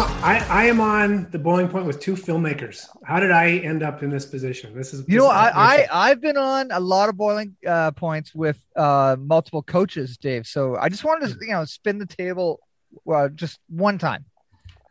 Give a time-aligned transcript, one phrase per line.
[0.00, 2.86] I, I am on the boiling point with two filmmakers.
[3.04, 4.74] How did I end up in this position?
[4.74, 8.34] This is you know I, I I've been on a lot of boiling uh, points
[8.34, 10.46] with uh, multiple coaches, Dave.
[10.46, 12.60] So I just wanted to you know spin the table
[13.12, 14.24] uh, just one time.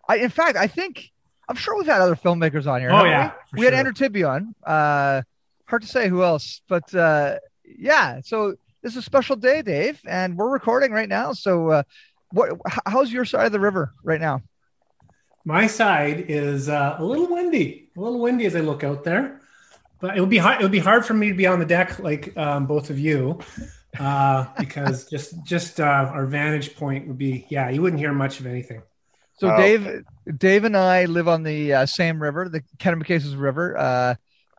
[0.10, 1.12] I in fact I think
[1.48, 2.92] I'm sure we've had other filmmakers on here.
[2.92, 3.80] Oh, yeah, we, we had sure.
[3.80, 4.56] Andrew Tibby on.
[4.66, 5.22] Uh,
[5.68, 8.20] hard to say who else, but uh, yeah.
[8.24, 11.34] So this is a special day, Dave, and we're recording right now.
[11.34, 11.84] So uh,
[12.32, 12.60] what?
[12.86, 14.42] How's your side of the river right now?
[15.48, 19.40] My side is uh, a little windy, a little windy as I look out there.
[20.02, 20.60] But it would be hard.
[20.60, 23.00] It would be hard for me to be on the deck like um, both of
[23.00, 23.40] you,
[23.98, 28.42] uh, because just just uh, our vantage point would be yeah, you wouldn't hear much
[28.42, 28.84] of anything.
[29.40, 30.04] So Oh, Dave,
[30.38, 34.16] Dave and I live on the uh, same river, the Kennebecasis River, uh,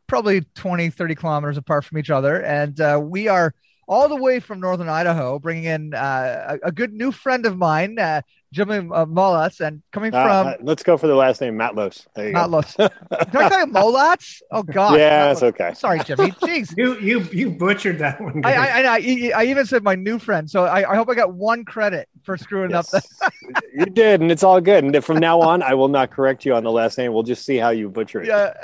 [0.07, 2.41] probably 20, 30 kilometers apart from each other.
[2.43, 3.55] And uh, we are
[3.89, 7.57] all the way from Northern Idaho, bringing in uh, a, a good new friend of
[7.57, 11.41] mine, uh, Jimmy uh, Mollatz, and coming Uh, from uh, let's go for the last
[11.41, 12.07] name, Matlosz.
[12.15, 12.39] There you go.
[12.41, 12.77] Matlosz.
[13.31, 14.41] Did I call you Mollatz?
[14.51, 14.99] Oh, God.
[14.99, 15.49] Yeah, it's Matlosz.
[15.49, 15.75] okay.
[15.75, 16.31] Sorry, Jimmy.
[16.43, 16.75] Jeez.
[16.77, 18.43] You you you butchered that one.
[18.45, 20.49] I, I, I, I, I even said my new friend.
[20.49, 23.03] So I, I hope I got one credit for screwing up the.
[23.75, 24.83] You did, and it's all good.
[24.83, 27.13] And from now on, I will not correct you on the last name.
[27.13, 28.29] We'll just see how you butcher it.
[28.29, 28.55] Yeah.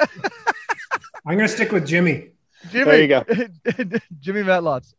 [1.27, 2.31] I'm gonna stick with Jimmy.
[2.71, 3.25] Jimmy, There you go.
[4.21, 4.95] Jimmy Matlots.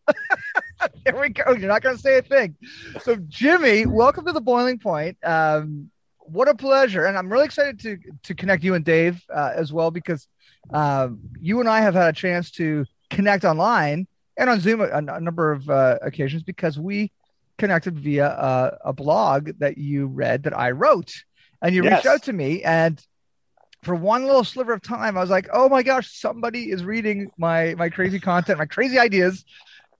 [1.06, 1.52] there we go.
[1.52, 2.56] You're not going to say a thing.
[3.02, 5.18] So, Jimmy, welcome to the Boiling Point.
[5.24, 9.52] Um, what a pleasure, and I'm really excited to to connect you and Dave uh,
[9.56, 10.28] as well because
[10.74, 14.08] um, you and I have had a chance to connect online
[14.38, 17.12] and on Zoom a, a number of uh, occasions because we
[17.58, 21.14] connected via uh, a blog that you read that I wrote,
[21.62, 23.00] and you reached out to me and
[23.86, 27.30] for one little sliver of time, I was like, "Oh my gosh, somebody is reading
[27.38, 29.46] my my crazy content, my crazy ideas,"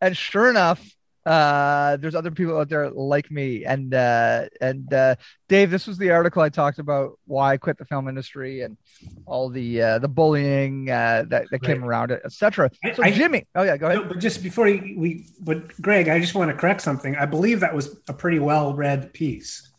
[0.02, 0.82] and sure enough,
[1.26, 3.66] uh, there's other people out there like me.
[3.66, 5.16] And uh, and uh,
[5.50, 8.78] Dave, this was the article I talked about why I quit the film industry and
[9.26, 11.88] all the uh, the bullying uh, that that came Right.
[11.88, 12.70] around it, etc.
[12.96, 14.02] So I- Jimmy, oh yeah, go ahead.
[14.04, 17.16] No, but just before we, we, but Greg, I just want to correct something.
[17.16, 19.72] I believe that was a pretty well read piece.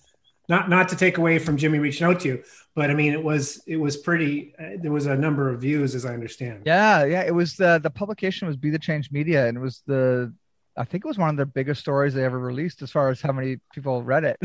[0.48, 2.42] Not not to take away from Jimmy reaching out to you,
[2.74, 4.54] but I mean it was it was pretty.
[4.58, 6.62] Uh, there was a number of views, as I understand.
[6.66, 7.22] Yeah, yeah.
[7.22, 10.32] It was the the publication was Be the Change Media, and it was the
[10.76, 13.20] I think it was one of their biggest stories they ever released as far as
[13.20, 14.38] how many people read it.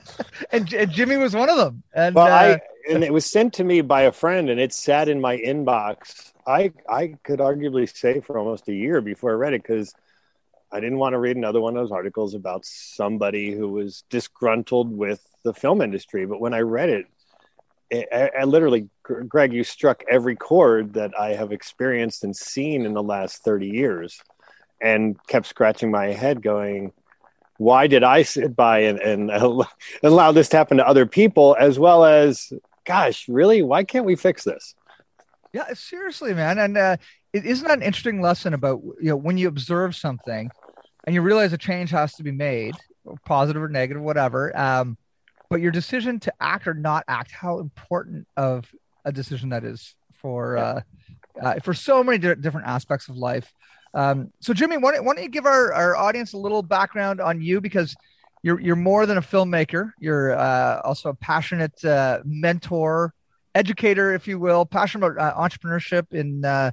[0.52, 1.82] and, and Jimmy was one of them.
[1.92, 4.72] And Well, uh, I and it was sent to me by a friend, and it
[4.72, 6.32] sat in my inbox.
[6.46, 9.94] I I could arguably say for almost a year before I read it because
[10.70, 14.90] I didn't want to read another one of those articles about somebody who was disgruntled
[14.90, 16.26] with the film industry.
[16.26, 17.06] But when I read it,
[18.12, 22.94] I, I literally, Greg, you struck every chord that I have experienced and seen in
[22.94, 24.20] the last thirty years,
[24.80, 26.92] and kept scratching my head, going.
[27.58, 29.30] Why did I sit by and, and
[30.02, 32.52] allow this to happen to other people as well as
[32.84, 33.62] gosh, really?
[33.62, 34.74] Why can't we fix this?
[35.52, 36.58] yeah, seriously, man.
[36.58, 36.96] And uh,
[37.32, 40.50] it isn't that an interesting lesson about you know when you observe something
[41.04, 42.74] and you realize a change has to be made,
[43.24, 44.56] positive or negative, whatever.
[44.58, 44.96] Um,
[45.52, 48.64] but your decision to act or not act, how important of
[49.04, 50.80] a decision that is for uh,
[51.42, 53.52] uh, for so many di- different aspects of life.
[53.92, 57.20] Um, so, Jimmy, why don't, why don't you give our, our audience a little background
[57.20, 57.94] on you because
[58.42, 59.92] you're you're more than a filmmaker.
[60.00, 63.12] You're uh, also a passionate uh, mentor,
[63.54, 66.70] educator, if you will, passionate about uh, entrepreneurship in uh,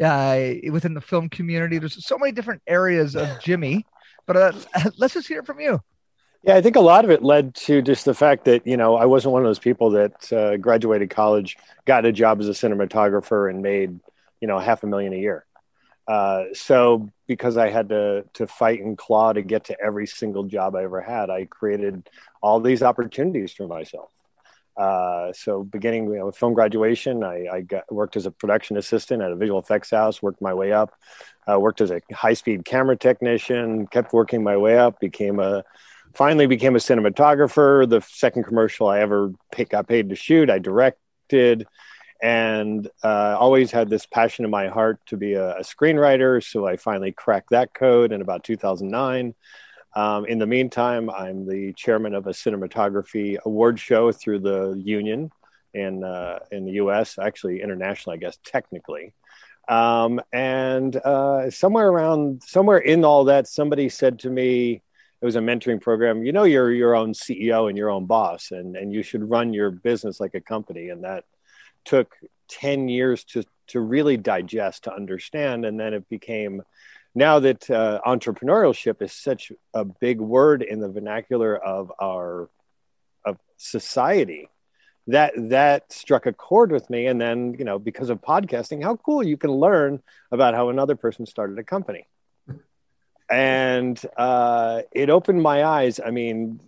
[0.00, 1.78] uh, within the film community.
[1.78, 3.84] There's so many different areas of Jimmy,
[4.28, 4.52] but uh,
[4.96, 5.80] let's just hear it from you.
[6.44, 8.96] Yeah, I think a lot of it led to just the fact that, you know,
[8.96, 12.52] I wasn't one of those people that uh, graduated college, got a job as a
[12.52, 14.00] cinematographer, and made,
[14.40, 15.44] you know, half a million a year.
[16.08, 20.42] Uh, so because I had to to fight and claw to get to every single
[20.42, 22.10] job I ever had, I created
[22.42, 24.10] all these opportunities for myself.
[24.76, 28.76] Uh, so beginning you know, with film graduation, I, I got, worked as a production
[28.78, 30.92] assistant at a visual effects house, worked my way up,
[31.48, 35.62] uh, worked as a high speed camera technician, kept working my way up, became a
[36.14, 37.88] finally became a cinematographer.
[37.88, 41.66] The second commercial I ever pick, got paid to shoot, I directed,
[42.22, 46.42] and uh, always had this passion in my heart to be a, a screenwriter.
[46.42, 49.34] So I finally cracked that code in about 2009.
[49.94, 55.30] Um, in the meantime, I'm the chairman of a cinematography award show through the union
[55.74, 57.18] in uh, in the U.S.
[57.18, 59.14] Actually, international, I guess technically.
[59.68, 64.82] Um, and uh, somewhere around somewhere in all that, somebody said to me,
[65.22, 66.24] it was a mentoring program.
[66.24, 69.52] You know, you're your own CEO and your own boss, and and you should run
[69.52, 70.88] your business like a company.
[70.88, 71.24] And that
[71.84, 72.16] took
[72.48, 76.62] ten years to to really digest to understand, and then it became
[77.14, 82.50] now that uh, entrepreneurship is such a big word in the vernacular of our
[83.24, 84.48] of society
[85.06, 88.96] that that struck a chord with me and then you know because of podcasting how
[88.96, 92.06] cool you can learn about how another person started a company
[93.32, 96.60] and uh, it opened my eyes i mean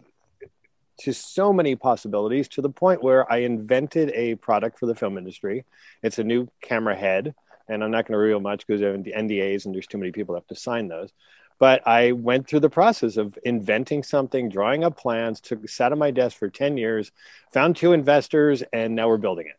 [0.96, 5.18] to so many possibilities to the point where i invented a product for the film
[5.18, 5.64] industry
[6.02, 7.34] it's a new camera head
[7.68, 10.12] and I'm not going to reveal much because of the NDAs and there's too many
[10.12, 11.10] people have to sign those.
[11.58, 15.98] But I went through the process of inventing something, drawing up plans, took sat on
[15.98, 17.12] my desk for 10 years,
[17.52, 19.56] found two investors, and now we're building it.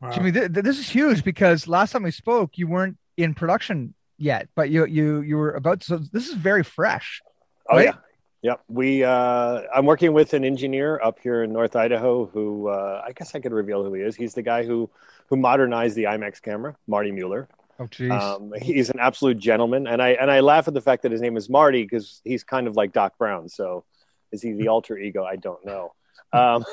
[0.00, 0.12] Wow.
[0.12, 3.94] Jimmy, th- th- this is huge because last time we spoke, you weren't in production
[4.18, 7.22] yet, but you you you were about to, so this is very fresh.
[7.70, 7.86] Oh right?
[7.86, 7.94] yeah.
[8.42, 8.60] Yep.
[8.68, 13.12] We uh I'm working with an engineer up here in North Idaho who uh I
[13.12, 14.14] guess I could reveal who he is.
[14.14, 14.90] He's the guy who
[15.28, 17.48] who modernized the IMAX camera, Marty Mueller.
[17.80, 18.10] Oh, geez.
[18.10, 21.20] Um, he's an absolute gentleman, and I and I laugh at the fact that his
[21.20, 23.48] name is Marty because he's kind of like Doc Brown.
[23.48, 23.84] So,
[24.32, 25.24] is he the alter ego?
[25.24, 25.92] I don't know.
[26.32, 26.64] Um,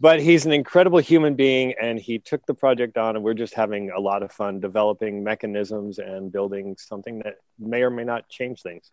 [0.00, 3.54] but he's an incredible human being, and he took the project on, and we're just
[3.54, 8.28] having a lot of fun developing mechanisms and building something that may or may not
[8.28, 8.90] change things.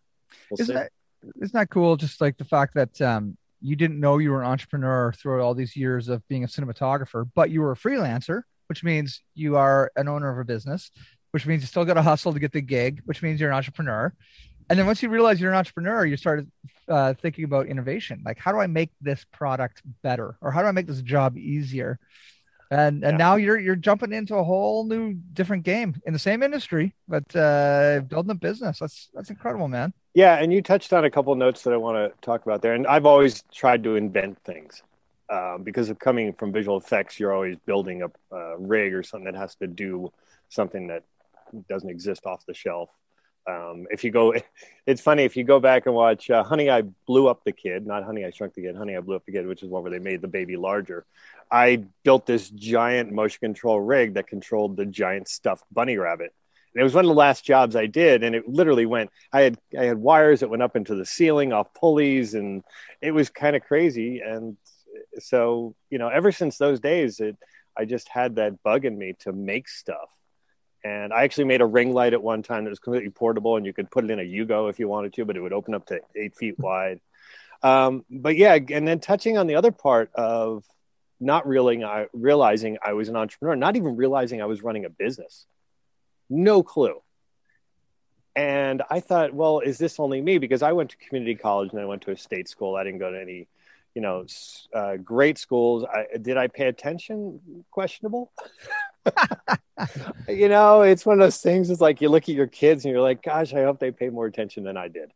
[0.50, 0.92] We'll isn't, that,
[1.40, 1.96] isn't that cool?
[1.96, 5.54] Just like the fact that um, you didn't know you were an entrepreneur throughout all
[5.54, 8.42] these years of being a cinematographer, but you were a freelancer
[8.72, 10.90] which means you are an owner of a business,
[11.32, 13.54] which means you still got to hustle to get the gig, which means you're an
[13.54, 14.10] entrepreneur.
[14.72, 16.50] And then once you realize you're an entrepreneur, you started
[16.88, 18.22] uh, thinking about innovation.
[18.24, 21.36] Like, how do I make this product better, or how do I make this job
[21.36, 21.98] easier?
[22.70, 23.24] And and yeah.
[23.24, 27.36] now you're you're jumping into a whole new different game in the same industry, but
[27.36, 28.78] uh, building a business.
[28.78, 29.92] That's that's incredible, man.
[30.14, 32.72] Yeah, and you touched on a couple notes that I want to talk about there.
[32.72, 34.82] And I've always tried to invent things
[35.28, 39.30] um, because of coming from visual effects, you're always building a, a, rig or something
[39.30, 40.10] that has to do
[40.48, 41.04] something that
[41.68, 42.88] doesn't exist off the shelf.
[43.48, 44.34] Um, if you go,
[44.86, 47.86] it's funny if you go back and watch uh, Honey, I Blew Up the Kid,
[47.86, 49.82] not Honey, I Shrunk the Kid, Honey, I Blew Up the Kid, which is one
[49.82, 51.04] where they made the baby larger.
[51.50, 56.32] I built this giant motion control rig that controlled the giant stuffed bunny rabbit.
[56.74, 59.10] And it was one of the last jobs I did, and it literally went.
[59.30, 62.64] I had I had wires that went up into the ceiling off pulleys, and
[63.02, 64.20] it was kind of crazy.
[64.20, 64.56] And
[65.18, 67.36] so you know ever since those days it
[67.76, 70.10] i just had that bug in me to make stuff
[70.84, 73.66] and i actually made a ring light at one time that was completely portable and
[73.66, 75.74] you could put it in a yugo if you wanted to but it would open
[75.74, 77.00] up to eight feet wide
[77.62, 80.64] um, but yeah and then touching on the other part of
[81.20, 84.90] not realizing I, realizing I was an entrepreneur not even realizing i was running a
[84.90, 85.46] business
[86.28, 87.00] no clue
[88.34, 91.80] and i thought well is this only me because i went to community college and
[91.80, 93.46] i went to a state school i didn't go to any
[93.94, 94.24] you know,
[94.72, 95.84] uh, great schools.
[95.84, 97.64] I, did I pay attention?
[97.70, 98.32] Questionable.
[100.28, 101.70] you know, it's one of those things.
[101.70, 104.10] It's like you look at your kids and you're like, gosh, I hope they pay
[104.10, 105.12] more attention than I did.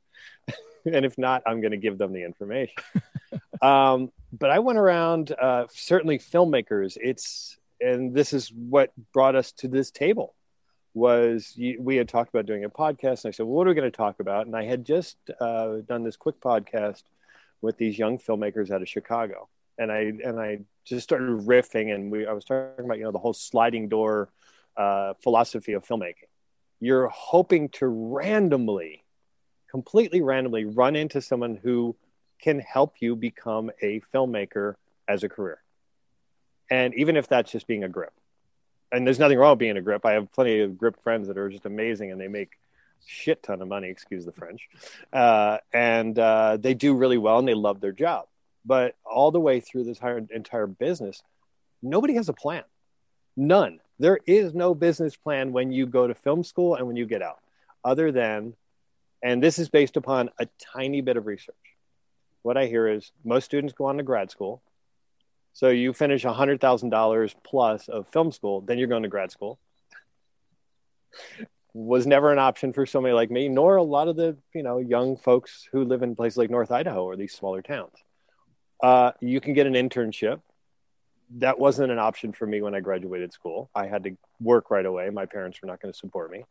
[0.85, 2.83] and if not, I'm going to give them the information.
[3.63, 6.97] um, but I went around, uh, certainly filmmakers.
[7.01, 10.35] It's, and this is what brought us to this table
[10.95, 13.71] was you, we had talked about doing a podcast and I said, well, what are
[13.71, 14.47] we going to talk about?
[14.47, 17.03] And I had just uh, done this quick podcast
[17.61, 19.49] with these young filmmakers out of Chicago.
[19.79, 23.13] And I and I just started riffing, and we I was talking about you know
[23.13, 24.31] the whole sliding door
[24.77, 26.29] uh, philosophy of filmmaking.
[26.81, 29.05] You're hoping to randomly,
[29.71, 31.97] completely randomly, run into someone who
[32.41, 34.75] can help you become a filmmaker
[35.09, 35.63] as a career.
[36.71, 38.13] And even if that's just being a grip,
[38.93, 40.07] and there's nothing wrong with being a grip.
[40.07, 42.53] I have plenty of grip friends that are just amazing, and they make
[43.05, 44.69] shit ton of money, excuse the French,
[45.13, 48.27] uh, and uh, they do really well and they love their job.
[48.65, 51.23] But all the way through this entire, entire business,
[51.83, 52.65] nobody has a plan.
[53.37, 53.81] None.
[53.99, 57.23] There is no business plan when you go to film school and when you get
[57.23, 57.39] out,
[57.85, 58.55] other than,
[59.23, 61.55] and this is based upon a tiny bit of research.
[62.43, 64.63] What I hear is most students go on to grad school.
[65.53, 69.59] So you finish $100,000 plus of film school, then you're going to grad school
[71.77, 74.79] was never an option for somebody like me, nor a lot of the you know
[74.79, 77.93] young folks who live in places like North Idaho or these smaller towns.
[78.83, 80.41] Uh, you can get an internship.
[81.37, 83.71] That wasn't an option for me when I graduated school.
[83.75, 85.11] I had to work right away.
[85.11, 86.45] My parents were not going to support me.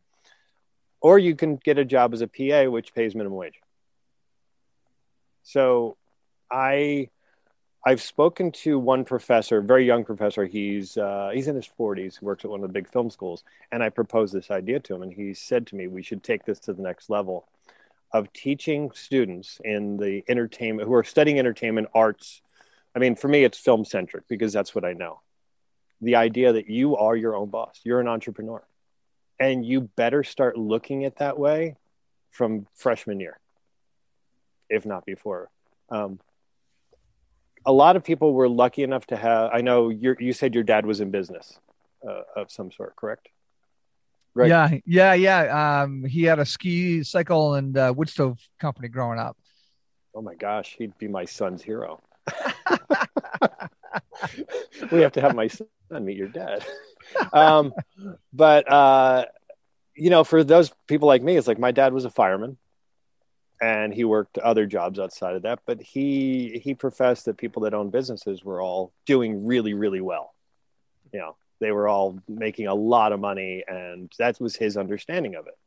[1.02, 3.60] Or you can get a job as a PA, which pays minimum wage.
[5.44, 5.98] So
[6.52, 7.10] I
[7.88, 10.46] I've spoken to one professor, very young professor.
[10.46, 12.20] He's uh, he's in his 40s.
[12.20, 14.96] He works at one of the big film schools, and I proposed this idea to
[14.96, 17.48] him, and he said to me, "We should take this to the next level
[18.12, 22.42] of teaching students in the entertainment who are studying entertainment arts.
[22.96, 25.22] I mean, for me, it's film centric because that's what I know.
[26.02, 28.66] The idea that you are your own boss, you're an entrepreneur,
[29.40, 31.76] and you better start looking at that way
[32.32, 33.40] from freshman year,
[34.70, 35.50] if not before."
[35.90, 36.20] Um,
[37.66, 39.52] a lot of people were lucky enough to have.
[39.54, 41.60] I know you you said your dad was in business
[42.08, 43.30] uh, of some sort, correct?
[44.34, 44.50] Right.
[44.50, 45.82] Yeah, yeah, yeah.
[45.84, 49.38] Um, he had a ski, cycle, and uh, wood stove company growing up.
[50.14, 52.02] Oh my gosh, he'd be my son's hero.
[54.92, 55.68] we have to have my son
[56.02, 56.64] meet your dad.
[57.32, 57.72] Um,
[58.34, 59.26] but uh,
[59.96, 62.58] you know, for those people like me, it's like my dad was a fireman
[63.62, 67.74] and he worked other jobs outside of that but he he professed that people that
[67.74, 70.34] own businesses were all doing really really well
[71.14, 75.36] you know they were all making a lot of money and that was his understanding
[75.36, 75.58] of it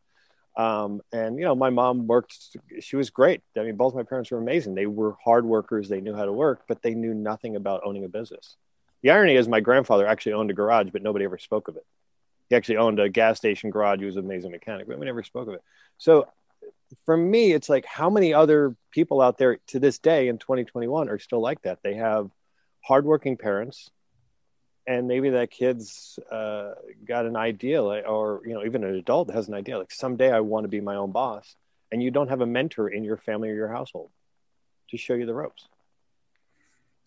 [0.56, 2.36] um, and you know my mom worked
[2.80, 3.42] she was great.
[3.56, 4.74] I mean both my parents were amazing.
[4.74, 5.88] They were hard workers.
[5.88, 8.56] They knew how to work but they knew nothing about owning a business.
[9.02, 11.86] The irony is my grandfather actually owned a garage but nobody ever spoke of it.
[12.48, 14.00] He actually owned a gas station garage.
[14.00, 15.62] He was an amazing mechanic but we never spoke of it.
[15.98, 16.26] So
[17.04, 21.08] for me, it's like how many other people out there to this day in 2021
[21.08, 21.78] are still like that?
[21.82, 22.30] They have
[22.84, 23.90] hardworking parents,
[24.88, 26.70] and maybe that kid's uh,
[27.04, 30.40] got an idea, or you know, even an adult has an idea, like someday I
[30.40, 31.56] want to be my own boss,
[31.92, 34.10] and you don't have a mentor in your family or your household
[34.88, 35.68] to show you the ropes.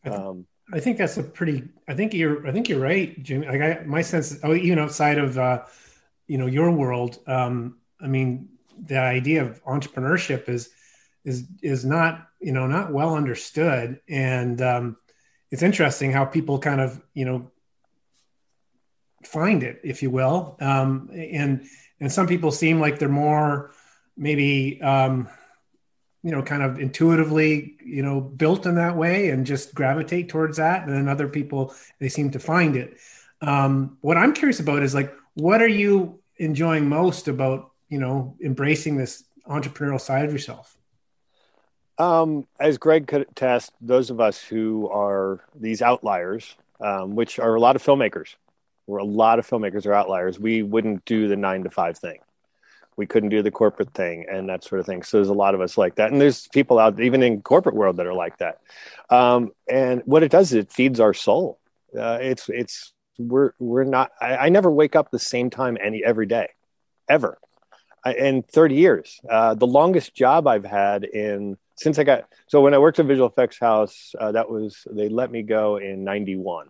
[0.05, 1.69] I, th- um, I think that's a pretty.
[1.87, 2.47] I think you're.
[2.47, 3.47] I think you're right, Jimmy.
[3.47, 5.63] Like I, my sense, oh, even outside of, uh,
[6.27, 7.17] you know, your world.
[7.25, 10.69] Um, I mean, the idea of entrepreneurship is
[11.25, 14.97] is is not you know not well understood and um,
[15.49, 17.51] it's interesting how people kind of you know
[19.23, 20.57] find it if you will.
[20.59, 21.65] Um, and
[21.99, 23.71] and some people seem like they're more
[24.17, 25.29] maybe um,
[26.23, 30.57] you know kind of intuitively you know built in that way and just gravitate towards
[30.57, 30.87] that.
[30.87, 32.97] And then other people they seem to find it.
[33.43, 38.35] Um, what i'm curious about is like what are you enjoying most about you know
[38.43, 40.77] embracing this entrepreneurial side of yourself?
[41.97, 47.53] Um, as Greg could attest, those of us who are these outliers, um, which are
[47.53, 48.35] a lot of filmmakers,
[48.91, 52.19] where a lot of filmmakers are outliers, we wouldn't do the nine to five thing.
[52.97, 55.01] We couldn't do the corporate thing and that sort of thing.
[55.03, 57.75] So there's a lot of us like that, and there's people out even in corporate
[57.75, 58.59] world that are like that.
[59.09, 61.59] Um, and what it does is it feeds our soul.
[61.97, 64.11] Uh, it's it's we're we're not.
[64.21, 66.49] I, I never wake up the same time any every day,
[67.07, 67.37] ever
[68.05, 69.19] in 30 years.
[69.29, 73.05] Uh, the longest job I've had in since I got so when I worked at
[73.05, 76.67] Visual Effects House, uh, that was they let me go in 91.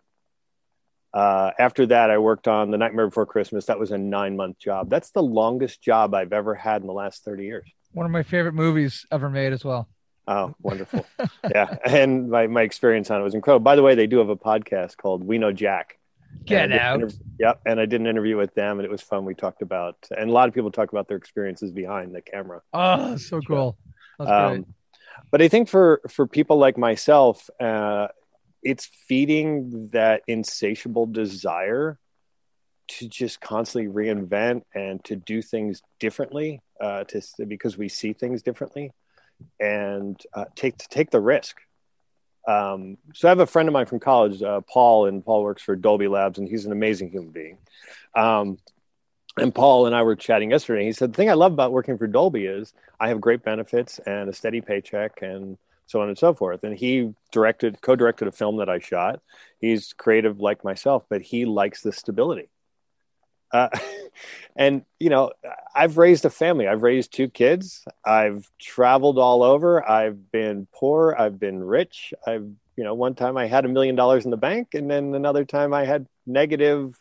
[1.13, 3.65] Uh, after that, I worked on The Nightmare Before Christmas.
[3.65, 4.89] That was a nine month job.
[4.89, 7.70] That's the longest job I've ever had in the last 30 years.
[7.91, 9.89] One of my favorite movies ever made as well.
[10.27, 11.06] Oh, wonderful.
[11.50, 11.75] yeah.
[11.86, 13.63] And my, my experience on it was incredible.
[13.63, 15.98] By the way, they do have a podcast called We Know Jack
[16.46, 17.01] Get out.
[17.01, 17.62] Inter- yep.
[17.65, 19.25] And I did an interview with them and it was fun.
[19.25, 22.62] We talked about, and a lot of people talk about their experiences behind the camera.
[22.74, 23.77] Oh, so cool.
[24.20, 24.65] Um,
[25.32, 28.08] but I think for, for people like myself, uh,
[28.63, 32.00] it's feeding that insatiable desire
[32.88, 38.41] to just constantly reinvent and to do things differently, uh, to, because we see things
[38.41, 38.91] differently
[39.60, 41.58] and uh, take, take the risk
[42.48, 45.62] um, so I have a friend of mine from college, uh, Paul, and Paul works
[45.62, 47.58] for Dolby Labs, and he's an amazing human being.
[48.15, 48.58] Um,
[49.38, 50.86] and Paul and I were chatting yesterday.
[50.86, 54.00] He said the thing I love about working for Dolby is I have great benefits
[54.00, 55.58] and a steady paycheck, and
[55.91, 56.63] so on and so forth.
[56.63, 59.19] And he directed, co-directed a film that I shot.
[59.60, 62.50] He's creative like myself, but he likes the stability.
[63.51, 63.69] Uh,
[64.55, 65.31] and you know,
[65.75, 66.67] I've raised a family.
[66.67, 67.83] I've raised two kids.
[68.05, 69.88] I've traveled all over.
[69.88, 71.15] I've been poor.
[71.17, 72.13] I've been rich.
[72.25, 75.13] I've you know, one time I had a million dollars in the bank, and then
[75.13, 76.98] another time I had negative.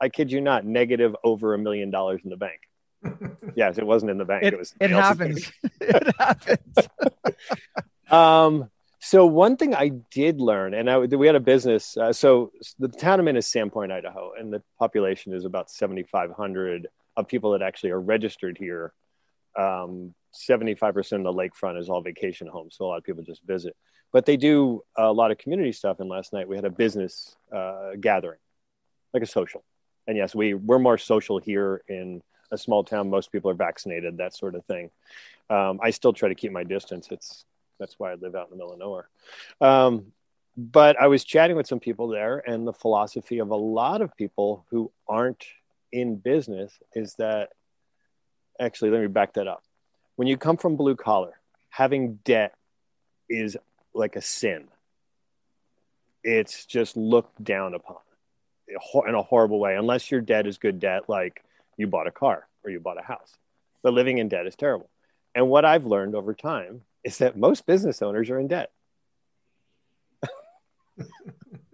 [0.00, 2.60] I kid you not, negative over a million dollars in the bank.
[3.56, 4.44] yes, it wasn't in the bank.
[4.44, 4.74] It, it was.
[4.80, 5.50] It happens.
[5.80, 6.88] it happens.
[8.10, 11.96] Um, so one thing I did learn, and I, we had a business.
[11.96, 17.28] Uh, so the town I'm is Sandpoint, Idaho, and the population is about 7,500 of
[17.28, 18.92] people that actually are registered here.
[19.56, 23.42] Um, 75% of the lakefront is all vacation homes, so a lot of people just
[23.44, 23.76] visit.
[24.12, 26.00] But they do a lot of community stuff.
[26.00, 28.38] And last night we had a business uh, gathering,
[29.12, 29.62] like a social.
[30.06, 33.10] And yes, we we're more social here in a small town.
[33.10, 34.90] Most people are vaccinated, that sort of thing.
[35.50, 37.08] Um, I still try to keep my distance.
[37.10, 37.44] It's
[37.78, 39.08] That's why I live out in the middle of nowhere.
[39.60, 40.12] Um,
[40.56, 44.16] but I was chatting with some people there, and the philosophy of a lot of
[44.16, 45.44] people who aren't
[45.92, 47.50] in business is that
[48.60, 49.62] actually, let me back that up.
[50.16, 51.38] When you come from blue collar,
[51.70, 52.54] having debt
[53.28, 53.56] is
[53.94, 54.68] like a sin.
[56.24, 57.96] It's just looked down upon
[59.06, 61.42] in a horrible way, unless your debt is good debt, like
[61.76, 63.32] you bought a car or you bought a house.
[63.82, 64.90] But living in debt is terrible.
[65.34, 68.70] And what I've learned over time is that most business owners are in debt.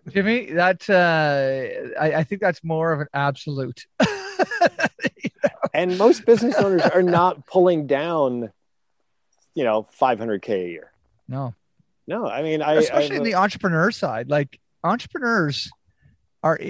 [0.08, 3.86] Jimmy, that uh, I, I, think that's more of an absolute.
[4.00, 5.50] you know?
[5.72, 8.52] And most business owners are not pulling down,
[9.54, 10.92] you know, 500k a year.
[11.26, 11.54] No,
[12.06, 12.28] no.
[12.28, 15.70] I mean, I especially I, in the entrepreneur side, like entrepreneurs
[16.42, 16.60] are,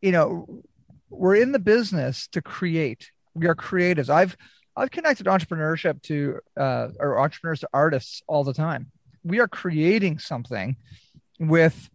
[0.00, 0.62] you know,
[1.10, 3.10] we're in the business to create.
[3.34, 4.08] We are creatives.
[4.08, 4.36] I've
[4.76, 8.90] I've connected entrepreneurship to uh, or entrepreneurs to artists all the time.
[9.24, 10.76] We are creating something
[11.40, 11.88] with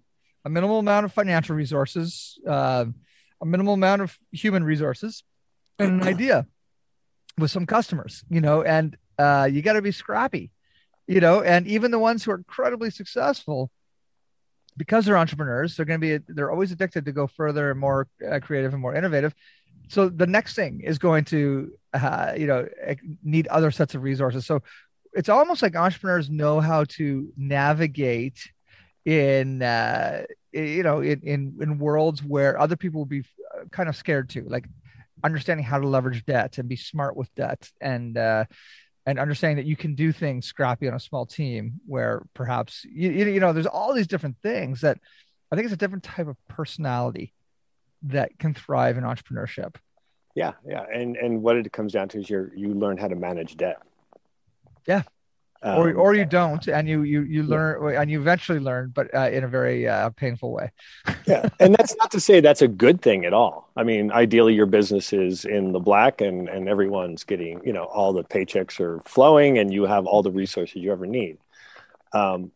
[0.44, 2.86] a minimal amount of financial resources, uh,
[3.40, 5.24] a minimal amount of human resources,
[5.78, 6.48] and an idea
[7.38, 10.52] with some customers, you know, and uh, you got to be scrappy,
[11.08, 13.70] you know, and even the ones who are incredibly successful,
[14.76, 18.08] because they're entrepreneurs, they're going to be, they're always addicted to go further and more
[18.30, 19.34] uh, creative and more innovative.
[19.90, 22.68] So the next thing is going to, uh, you know,
[23.24, 24.46] need other sets of resources.
[24.46, 24.62] So
[25.14, 28.50] it's almost like entrepreneurs know how to navigate
[29.06, 33.24] in uh, you know in, in in worlds where other people will be
[33.56, 34.66] uh, kind of scared to like
[35.24, 38.46] understanding how to leverage debt and be smart with debt and uh,
[39.06, 43.12] and understanding that you can do things scrappy on a small team where perhaps you,
[43.12, 45.00] you know there's all these different things that
[45.52, 47.34] i think it's a different type of personality
[48.04, 49.76] that can thrive in entrepreneurship
[50.36, 53.16] yeah yeah and and what it comes down to is you you learn how to
[53.16, 53.82] manage debt.
[54.88, 55.04] Yeah.
[55.64, 58.02] Um, or, or you don't and you you you learn yeah.
[58.02, 60.72] and you eventually learn but uh, in a very uh, painful way.
[61.28, 63.70] Yeah and that's not to say that's a good thing at all.
[63.78, 67.84] I mean ideally your business is in the black and and everyone's getting you know
[67.84, 71.38] all the paychecks are flowing and you have all the resources you ever need.
[72.12, 72.52] Um,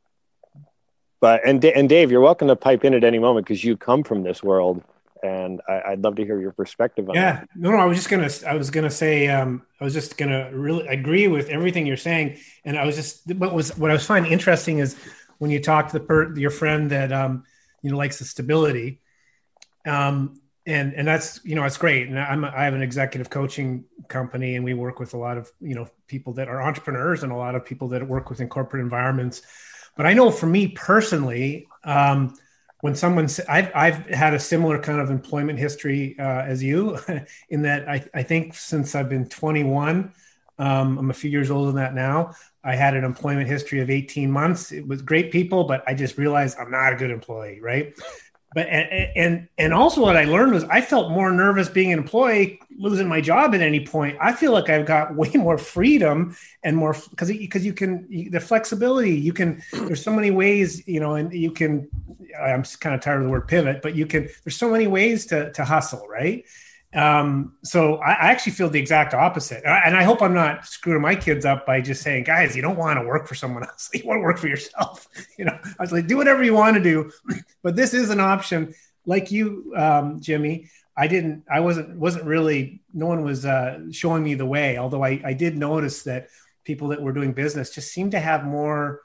[1.20, 4.04] but and and dave you're welcome to pipe in at any moment because you come
[4.04, 4.84] from this world
[5.26, 7.20] and I, would love to hear your perspective on it.
[7.20, 7.32] yeah.
[7.34, 7.50] that.
[7.56, 10.50] No, no, I was just gonna, I was gonna say, um, I was just gonna
[10.54, 14.06] really agree with everything you're saying, and I was just, what was, what I was
[14.06, 14.96] finding interesting is
[15.40, 17.44] when you talk to the per, your friend that, um,
[17.82, 19.02] you know, likes the stability,
[19.86, 23.86] um, and and that's, you know, it's great, and I'm, I have an executive coaching
[24.08, 27.32] company, and we work with a lot of, you know, people that are entrepreneurs and
[27.32, 29.42] a lot of people that work within corporate environments,
[29.98, 31.68] but I know for me personally.
[31.84, 32.36] Um,
[32.86, 37.00] when someone I've, I've had a similar kind of employment history uh, as you
[37.50, 40.14] in that I, I think since I've been 21
[40.60, 43.90] um, I'm a few years older than that now I had an employment history of
[43.90, 44.72] 18 months.
[44.72, 47.92] It was great people but I just realized I'm not a good employee right
[48.56, 52.00] but and, and and also what I learned was I felt more nervous being an
[52.00, 54.18] employee losing my job at any point.
[54.22, 58.40] I feel like I've got way more freedom and more because because you can the
[58.40, 61.90] flexibility you can there's so many ways you know and you can
[62.42, 65.26] I'm kind of tired of the word pivot but you can there's so many ways
[65.28, 66.46] to to hustle right
[66.96, 69.64] um, so I, I, actually feel the exact opposite.
[69.66, 72.78] And I hope I'm not screwing my kids up by just saying, guys, you don't
[72.78, 73.90] want to work for someone else.
[73.94, 75.08] You want to work for yourself.
[75.38, 77.12] You know, I was like, do whatever you want to do,
[77.64, 78.74] but this is an option.
[79.06, 84.24] Like you, um, Jimmy, I didn't, I wasn't, wasn't really, no one was uh, showing
[84.24, 84.78] me the way.
[84.78, 86.30] Although I, I did notice that
[86.64, 89.02] people that were doing business just seemed to have more,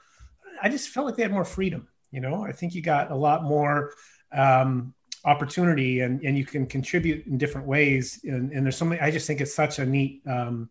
[0.61, 1.89] I just felt like they had more freedom.
[2.11, 3.93] You know, I think you got a lot more,
[4.31, 4.93] um,
[5.25, 8.19] opportunity and, and you can contribute in different ways.
[8.23, 10.69] And, and there's so many, I just think it's such a neat um,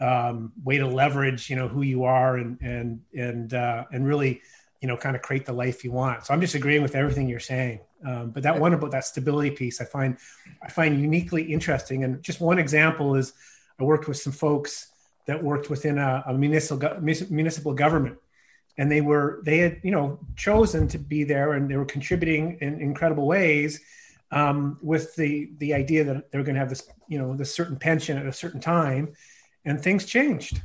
[0.00, 4.42] um, way to leverage, you know, who you are and, and, and, uh, and really,
[4.80, 6.26] you know, kind of create the life you want.
[6.26, 7.80] So I'm just agreeing with everything you're saying.
[8.06, 10.16] Um, but that one about that stability piece, I find,
[10.62, 12.04] I find uniquely interesting.
[12.04, 13.32] And just one example is
[13.80, 14.88] I worked with some folks
[15.26, 18.18] that worked within a, a municipal, municipal government
[18.78, 22.58] and they were they had you know chosen to be there and they were contributing
[22.60, 23.80] in incredible ways
[24.34, 27.54] um, with the the idea that they were going to have this you know this
[27.54, 29.14] certain pension at a certain time.
[29.66, 30.60] And things changed.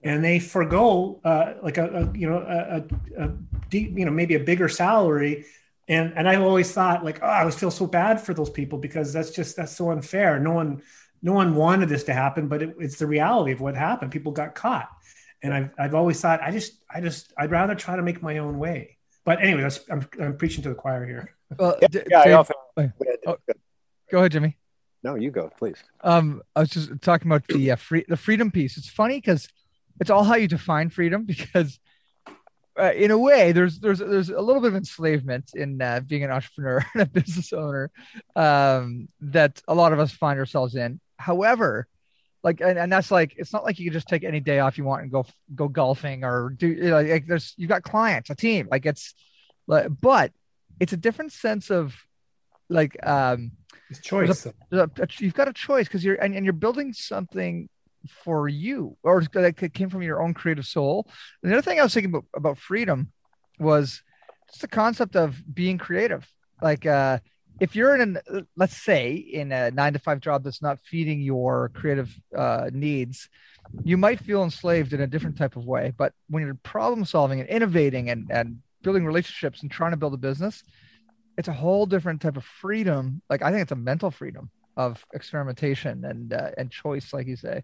[0.00, 2.84] And they forego uh, like a, a, you know a,
[3.20, 3.32] a,
[3.68, 5.46] deep, you know maybe a bigger salary.
[5.88, 8.78] And and I've always thought like oh I always feel so bad for those people
[8.78, 10.38] because that's just that's so unfair.
[10.38, 10.82] No one
[11.20, 14.12] no one wanted this to happen but it, it's the reality of what happened.
[14.12, 14.90] People got caught
[15.42, 18.38] and I've, I've always thought I just I just I'd rather try to make my
[18.38, 18.96] own way.
[19.24, 21.34] But anyway, that's, I'm I'm preaching to the choir here.
[21.58, 22.56] Well, yeah, d- yeah I often,
[23.26, 23.36] oh,
[24.10, 24.56] go ahead, Jimmy.
[25.02, 25.76] No, you go, please.
[26.02, 28.76] Um, I was just talking about the uh, free the freedom piece.
[28.76, 29.48] It's funny because
[30.00, 31.78] it's all how you define freedom because
[32.78, 36.24] uh, in a way, there's there's there's a little bit of enslavement in uh, being
[36.24, 37.90] an entrepreneur and a business owner
[38.36, 41.00] um, that a lot of us find ourselves in.
[41.16, 41.88] However,
[42.48, 44.78] like and, and that's like it's not like you can just take any day off
[44.78, 48.30] you want and go go golfing or do you know, like there's you've got clients,
[48.30, 49.14] a team, like it's
[49.66, 50.32] but
[50.80, 51.94] it's a different sense of
[52.70, 53.52] like um
[53.90, 54.46] it's choice.
[54.46, 57.68] A, a, a, you've got a choice because you're and, and you're building something
[58.24, 61.06] for you or that came from your own creative soul.
[61.42, 63.12] And the other thing I was thinking about, about freedom
[63.58, 64.02] was
[64.48, 66.26] just the concept of being creative.
[66.62, 67.18] Like uh
[67.60, 71.20] if you're in an let's say in a nine to five job that's not feeding
[71.20, 73.28] your creative uh, needs
[73.84, 77.40] you might feel enslaved in a different type of way but when you're problem solving
[77.40, 80.62] and innovating and, and building relationships and trying to build a business
[81.36, 85.04] it's a whole different type of freedom like i think it's a mental freedom of
[85.12, 87.62] experimentation and uh, and choice like you say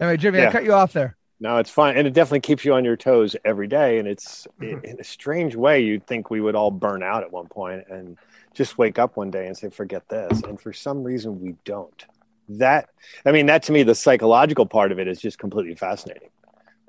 [0.00, 0.48] anyway jimmy yeah.
[0.48, 2.96] i cut you off there no, it's fine, and it definitely keeps you on your
[2.96, 3.98] toes every day.
[3.98, 4.84] And it's mm-hmm.
[4.84, 8.18] in a strange way, you'd think we would all burn out at one point, and
[8.54, 10.42] just wake up one day and say, forget this.
[10.42, 12.04] And for some reason, we don't.
[12.50, 12.88] That,
[13.26, 16.30] I mean, that to me, the psychological part of it is just completely fascinating.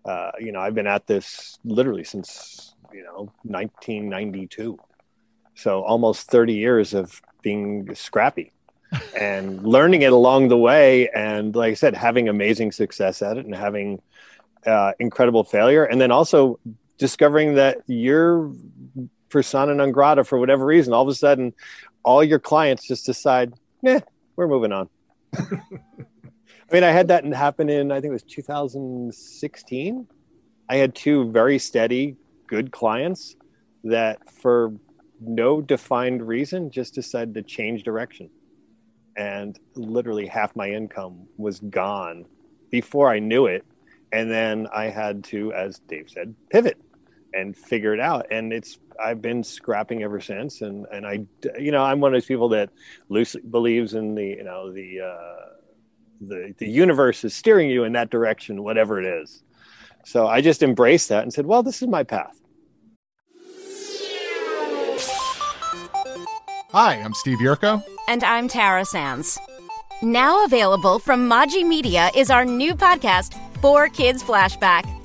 [0.06, 4.78] Uh, you know, I've been at this literally since, you know, 1992.
[5.56, 8.54] So almost 30 years of being scrappy
[9.20, 11.10] and learning it along the way.
[11.10, 14.02] And like I said, having amazing success at it and having
[14.66, 15.84] uh, incredible failure.
[15.84, 16.60] And then also
[16.98, 18.52] discovering that you're
[19.30, 21.54] persona non grata for whatever reason, all of a sudden,
[22.04, 24.00] all your clients just decide, "Yeah,
[24.36, 24.90] we're moving on."
[25.38, 30.08] I mean, I had that happen in I think it was 2016.
[30.70, 32.16] I had two very steady,
[32.46, 33.36] good clients
[33.84, 34.74] that, for
[35.20, 38.30] no defined reason, just decided to change direction,
[39.16, 42.26] and literally half my income was gone
[42.70, 43.66] before I knew it.
[44.12, 46.78] And then I had to, as Dave said, pivot
[47.34, 48.28] and figure it out.
[48.32, 50.62] And it's I've been scrapping ever since.
[50.62, 51.26] And and I
[51.58, 52.70] you know I'm one of those people that
[53.10, 55.46] loosely believes in the you know the uh,
[56.22, 59.44] the the universe is steering you in that direction, whatever it is.
[60.06, 62.40] So I just embraced that and said, well, this is my path.
[66.72, 67.84] Hi, I'm Steve Yerko.
[68.08, 69.40] And I'm Tara Sands.
[70.02, 74.99] Now available from Maji Media is our new podcast, Four Kids Flashback.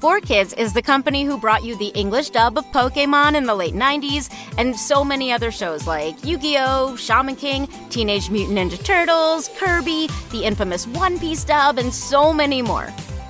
[0.00, 3.74] 4Kids is the company who brought you the English dub of Pokemon in the late
[3.74, 8.82] 90s and so many other shows like Yu Gi Oh!, Shaman King, Teenage Mutant Ninja
[8.82, 12.88] Turtles, Kirby, the infamous One Piece dub, and so many more.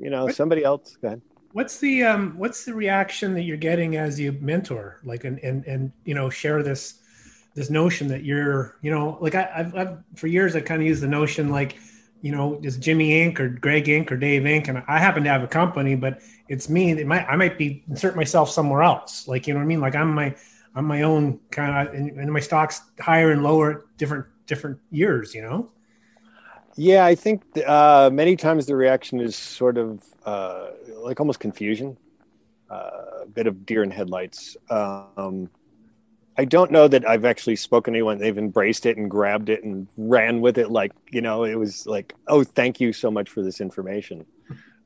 [0.00, 1.22] You know, somebody else, go ahead.
[1.52, 5.00] What's the um what's the reaction that you're getting as you mentor?
[5.04, 7.00] Like and and and you know share this
[7.54, 10.88] this notion that you're you know like I, have I've for years I kind of
[10.88, 11.76] used the notion like
[12.22, 14.68] you know is Jimmy Inc or Greg Inc or Dave Inc?
[14.68, 17.84] And I happen to have a company but it's me it might I might be
[17.88, 19.28] insert myself somewhere else.
[19.28, 19.80] Like you know what I mean?
[19.80, 20.34] Like I'm my
[20.74, 25.34] I'm my own kind of and, and my stocks higher and lower different different years
[25.34, 25.70] you know
[26.80, 31.98] yeah, I think uh, many times the reaction is sort of uh, like almost confusion,
[32.70, 34.56] uh, a bit of deer in headlights.
[34.70, 35.50] Um,
[36.38, 38.16] I don't know that I've actually spoken to anyone.
[38.16, 40.70] They've embraced it and grabbed it and ran with it.
[40.70, 44.24] Like, you know, it was like, oh, thank you so much for this information.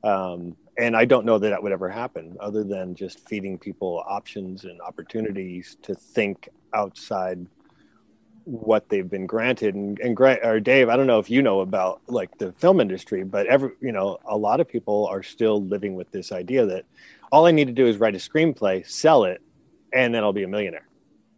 [0.03, 4.03] Um, and I don't know that that would ever happen other than just feeding people
[4.05, 7.47] options and opportunities to think outside
[8.45, 9.75] what they've been granted.
[9.75, 13.23] And, and or dave i don't know if you know about like the film industry
[13.23, 16.85] but every you know a lot of people are still living with this idea that
[17.31, 19.41] all i need to do is write a screenplay sell it
[19.91, 20.87] and then i'll be a millionaire.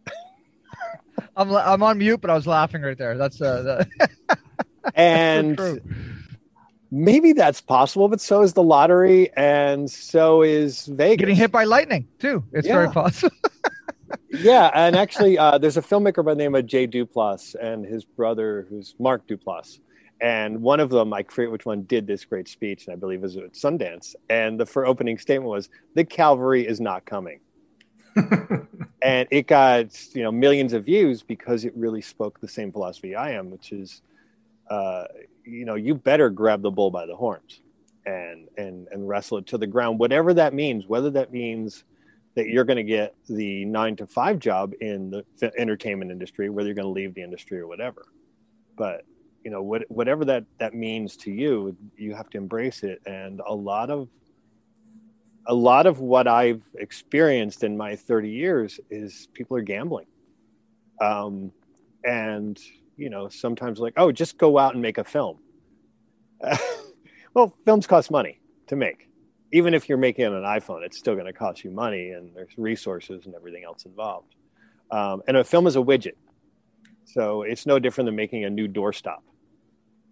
[1.36, 3.16] I'm, I'm on mute but i was laughing right there.
[3.16, 4.38] That's uh the...
[4.94, 5.78] and so
[6.90, 11.20] maybe that's possible but so is the lottery and so is vegas.
[11.20, 12.44] Getting hit by lightning too.
[12.52, 12.74] It's yeah.
[12.74, 13.36] very possible
[14.30, 18.04] yeah, and actually, uh, there's a filmmaker by the name of Jay Duplass and his
[18.04, 19.80] brother, who's Mark Duplass.
[20.20, 23.20] And one of them, I forget which one, did this great speech, and I believe
[23.20, 24.14] it was at Sundance.
[24.30, 27.40] And the for opening statement was, "The cavalry is not coming,"
[29.02, 33.14] and it got you know millions of views because it really spoke the same philosophy
[33.14, 34.02] I am, which is,
[34.70, 35.04] uh,
[35.44, 37.60] you know, you better grab the bull by the horns.
[38.06, 41.84] and and and wrestle it to the ground whatever that means whether that means
[42.38, 46.68] that you're going to get the 9 to 5 job in the entertainment industry whether
[46.68, 48.06] you're going to leave the industry or whatever.
[48.76, 49.04] But
[49.42, 53.02] you know what, whatever that that means to you you have to embrace it.
[53.06, 54.08] And a lot of
[55.48, 60.06] a lot of what i've experienced in my 30 years is people are gambling.
[61.00, 61.50] Um,
[62.04, 62.56] and
[62.96, 65.38] you know sometimes like oh just go out and make a film.
[67.34, 69.07] Well films cost money to make
[69.52, 72.34] even if you're making it an iphone it's still going to cost you money and
[72.34, 74.34] there's resources and everything else involved
[74.90, 76.16] um, and a film is a widget
[77.04, 79.20] so it's no different than making a new doorstop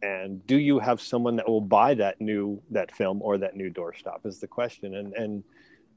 [0.03, 3.71] and do you have someone that will buy that new that film or that new
[3.71, 5.45] doorstop is the question and and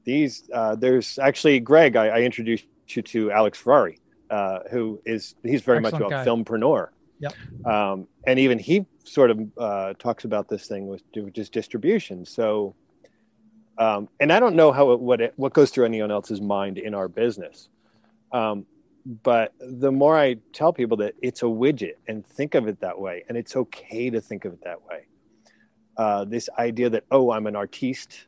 [0.04, 3.98] these uh, there's actually greg I, I, introduced you to alex ferrari
[4.30, 6.24] uh, who is he's very Excellent much a guy.
[6.24, 6.88] filmpreneur
[7.20, 7.66] Yep.
[7.66, 12.24] Um, and even he sort of uh, talks about this thing with just distribution.
[12.24, 12.74] So,
[13.80, 16.76] um, and I don't know how it, what it, what goes through anyone else's mind
[16.76, 17.70] in our business.
[18.30, 18.66] Um,
[19.22, 23.00] but the more I tell people that it's a widget and think of it that
[23.00, 25.06] way, and it's okay to think of it that way.
[25.96, 28.26] Uh, this idea that oh, I'm an artiste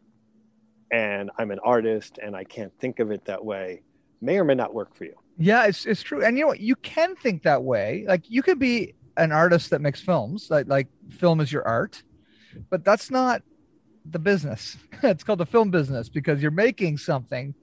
[0.90, 3.82] and I'm an artist and I can't think of it that way
[4.22, 5.14] may or may not work for you.
[5.36, 6.24] Yeah, it's it's true.
[6.24, 6.60] And you know what?
[6.60, 8.04] You can think that way.
[8.08, 12.02] Like you could be an artist that makes films, like like film is your art,
[12.70, 13.42] but that's not
[14.04, 14.76] the business.
[15.02, 17.54] it's called the film business because you're making something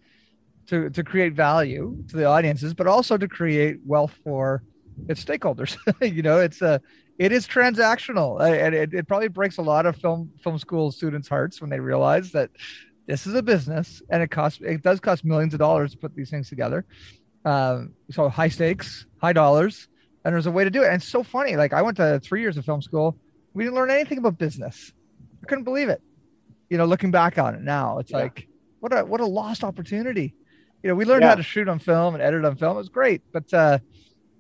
[0.68, 4.64] to to create value to the audiences, but also to create wealth for
[5.08, 5.78] its stakeholders.
[6.02, 6.82] you know, it's a
[7.18, 11.28] it is transactional, and it, it probably breaks a lot of film film school students'
[11.28, 12.50] hearts when they realize that
[13.08, 16.16] this is a business and it costs it does cost millions of dollars to put
[16.16, 16.86] these things together.
[17.46, 19.88] Um, so high stakes, high dollars,
[20.24, 20.88] and there's a way to do it.
[20.88, 21.56] And it's so funny.
[21.56, 23.18] Like I went to three years of film school.
[23.54, 24.94] We didn't learn anything about business.
[25.42, 26.02] I couldn't believe it.
[26.70, 28.18] You know, looking back on it now, it's yeah.
[28.18, 28.48] like
[28.80, 30.36] what a what a lost opportunity.
[30.84, 31.30] You know, we learned yeah.
[31.30, 32.76] how to shoot on film and edit on film.
[32.76, 33.80] It was great, but uh,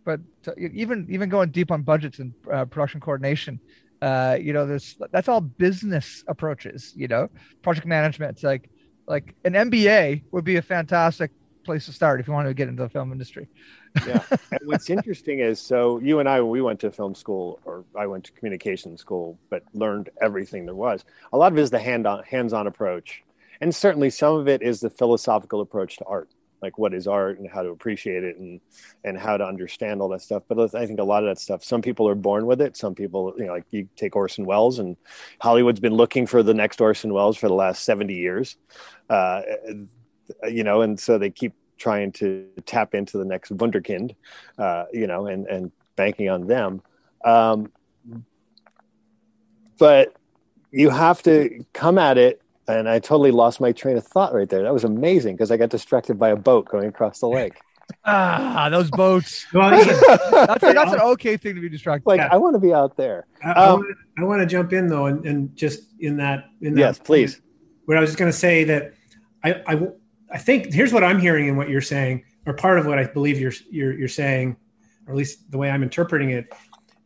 [0.05, 0.21] but
[0.57, 3.59] even even going deep on budgets and uh, production coordination,
[4.01, 6.93] uh, you know, there's that's all business approaches.
[6.95, 7.29] You know,
[7.61, 8.31] project management.
[8.33, 8.69] It's like
[9.07, 11.31] like an MBA would be a fantastic
[11.69, 13.47] place to start if you want to get into the film industry.
[14.07, 14.23] yeah.
[14.51, 18.07] And what's interesting is so you and I, we went to film school or I
[18.07, 21.05] went to communication school, but learned everything there was.
[21.31, 23.23] A lot of it is the hand on hands on approach.
[23.61, 26.29] And certainly some of it is the philosophical approach to art,
[26.63, 28.59] like what is art and how to appreciate it and,
[29.03, 30.41] and how to understand all that stuff.
[30.47, 32.77] But I think a lot of that stuff, some people are born with it.
[32.77, 34.97] Some people, you know, like you take Orson Welles and
[35.39, 38.57] Hollywood's been looking for the next Orson Welles for the last 70 years.
[39.07, 39.41] Uh,
[40.49, 44.15] you know, and so they keep trying to tap into the next wunderkind,
[44.57, 46.81] uh, you know, and and banking on them.
[47.25, 47.71] Um,
[49.79, 50.15] but
[50.71, 52.41] you have to come at it.
[52.67, 54.61] And I totally lost my train of thought right there.
[54.61, 57.55] That was amazing because I got distracted by a boat going across the lake.
[58.05, 59.47] ah, those boats.
[59.53, 62.07] Well, that's, that's, an okay thing to be distracted.
[62.07, 62.29] Like yeah.
[62.31, 63.25] I want to be out there.
[63.43, 63.83] I, um,
[64.19, 66.79] I, want to, jump in though, and, and just in that, in that.
[66.79, 67.41] Yes, please.
[67.85, 68.93] Where I was just going to say that
[69.43, 69.87] I, I
[70.31, 73.05] I think here's what I'm hearing in what you're saying, or part of what I
[73.05, 74.57] believe you're you're, you're saying,
[75.07, 76.53] or at least the way I'm interpreting it,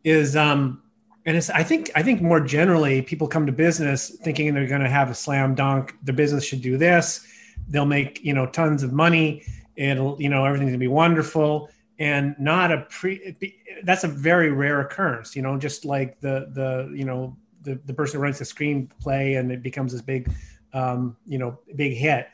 [0.03, 0.81] is um,
[1.25, 4.81] and it's I think I think more generally people come to business thinking they're going
[4.81, 5.95] to have a slam dunk.
[6.03, 7.25] The business should do this.
[7.69, 9.43] They'll make you know tons of money.
[9.75, 13.35] It'll you know everything's gonna be wonderful and not a pre.
[13.83, 15.35] That's a very rare occurrence.
[15.35, 19.39] You know, just like the the you know the the person who writes the screenplay
[19.39, 20.31] and it becomes this big
[20.73, 22.27] um, you know big hit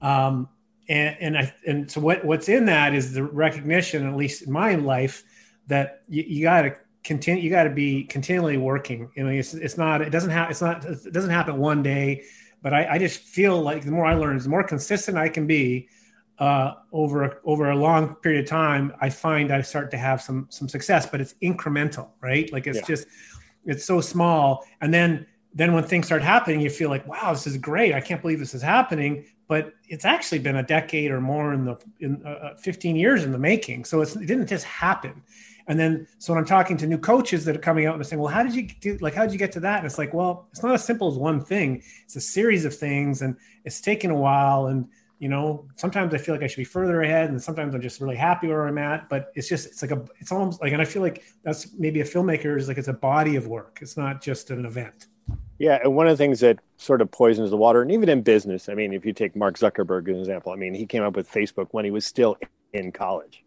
[0.00, 0.48] um,
[0.88, 4.52] and and I and so what what's in that is the recognition, at least in
[4.52, 5.24] my life,
[5.66, 7.42] that you, you got to continue.
[7.42, 9.10] You got to be continually working.
[9.16, 12.24] You know, it's it's not it doesn't have it's not it doesn't happen one day.
[12.62, 15.46] But I, I just feel like the more I learn, the more consistent I can
[15.46, 15.88] be
[16.38, 18.92] uh, over over a long period of time.
[19.00, 22.50] I find I start to have some some success, but it's incremental, right?
[22.52, 22.84] Like it's yeah.
[22.86, 23.06] just
[23.64, 27.46] it's so small, and then then when things start happening, you feel like, wow, this
[27.46, 27.94] is great.
[27.94, 31.64] I can't believe this is happening but it's actually been a decade or more in
[31.64, 33.84] the in uh, uh 15 years in the making.
[33.84, 35.22] So it didn't just happen.
[35.66, 38.08] And then, so when I'm talking to new coaches that are coming out and they're
[38.08, 39.78] saying, well, how did you do, like, how did you get to that?
[39.78, 41.82] And it's like, well, it's not as simple as one thing.
[42.04, 44.66] It's a series of things and it's taken a while.
[44.66, 44.86] And,
[45.20, 47.98] you know, sometimes I feel like I should be further ahead and sometimes I'm just
[48.02, 50.82] really happy where I'm at, but it's just, it's like a, it's almost like, and
[50.82, 53.78] I feel like that's maybe a filmmaker is like, it's a body of work.
[53.80, 55.06] It's not just an event.
[55.58, 58.22] Yeah, and one of the things that sort of poisons the water, and even in
[58.22, 61.02] business, I mean, if you take Mark Zuckerberg as an example, I mean, he came
[61.02, 62.36] up with Facebook when he was still
[62.72, 63.44] in college,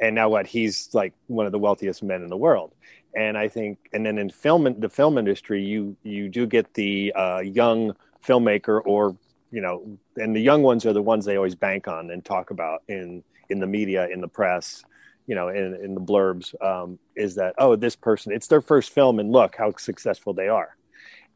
[0.00, 0.46] and now what?
[0.46, 2.74] He's like one of the wealthiest men in the world.
[3.14, 7.12] And i think and then in film the film industry you you do get the
[7.14, 9.16] uh, young filmmaker or
[9.50, 12.50] you know and the young ones are the ones they always bank on and talk
[12.50, 14.84] about in in the media in the press
[15.26, 18.90] you know in, in the blurbs um, is that oh this person it's their first
[18.90, 20.76] film and look how successful they are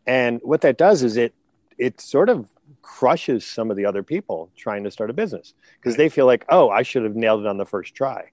[0.06, 1.34] and what that does is it
[1.78, 2.48] it sort of
[2.82, 6.44] crushes some of the other people trying to start a business because they feel like
[6.48, 8.30] oh i should have nailed it on the first try.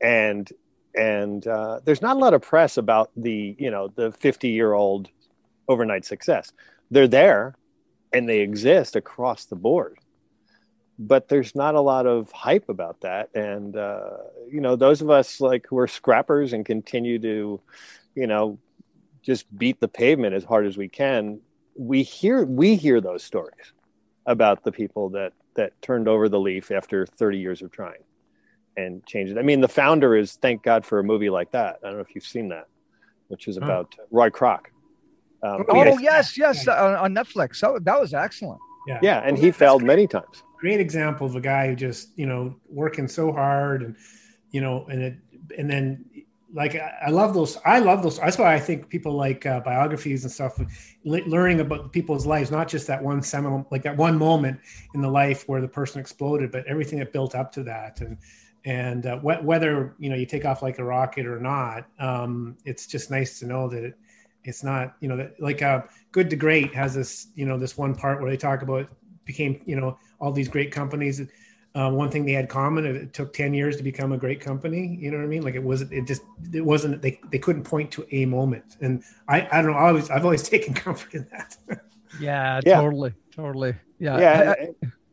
[0.00, 0.50] And
[0.94, 4.72] and uh, there's not a lot of press about the you know the 50 year
[4.72, 5.08] old
[5.68, 6.52] overnight success.
[6.90, 7.56] They're there
[8.12, 9.98] and they exist across the board.
[10.96, 13.30] But there's not a lot of hype about that.
[13.34, 14.10] And uh,
[14.48, 17.60] you know those of us like who are scrappers and continue to
[18.14, 18.58] you know
[19.24, 21.40] just beat the pavement as hard as we can
[21.76, 23.72] we hear we hear those stories
[24.26, 28.02] about the people that that turned over the leaf after 30 years of trying
[28.76, 29.38] and changed it.
[29.38, 31.78] I mean, the founder is thank God for a movie like that.
[31.82, 32.66] I don't know if you've seen that,
[33.28, 34.04] which is about oh.
[34.10, 34.60] Ray Kroc.
[35.42, 37.56] Um, oh yes, yes, uh, on Netflix.
[37.56, 38.60] So that was excellent.
[38.86, 40.42] Yeah, yeah, and well, he failed many times.
[40.58, 43.96] Great example of a guy who just you know working so hard and
[44.50, 45.16] you know and it
[45.58, 46.04] and then
[46.54, 47.58] like I love those.
[47.64, 48.18] I love those.
[48.18, 50.58] That's why I think people like uh, biographies and stuff,
[51.04, 54.60] learning about people's lives, not just that one seminal, like that one moment
[54.94, 58.00] in the life where the person exploded, but everything that built up to that.
[58.00, 58.18] And
[58.64, 62.56] and uh, wh- whether you know you take off like a rocket or not, um,
[62.64, 63.94] it's just nice to know that it,
[64.44, 67.76] it's not you know that, like uh, Good to Great has this you know this
[67.76, 68.88] one part where they talk about
[69.24, 71.20] became you know all these great companies
[71.74, 74.96] uh, one thing they had common it took 10 years to become a great company
[75.00, 75.42] you know what i mean?
[75.42, 78.76] Like it wasn't it just it wasn't they, they couldn't point to a moment.
[78.80, 81.56] And i i don't know I always i've always taken comfort in that.
[82.20, 83.74] Yeah, yeah, totally totally.
[83.98, 84.18] Yeah.
[84.18, 84.68] Yeah I, I,